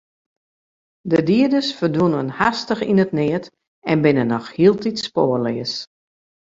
De 1.11 1.19
dieders 1.29 1.69
ferdwûnen 1.77 2.29
hastich 2.39 2.81
yn 2.91 3.01
it 3.03 3.15
neat 3.17 3.45
en 3.91 3.97
binne 4.03 4.25
noch 4.31 4.47
hieltyd 4.55 4.97
spoarleas. 5.07 5.73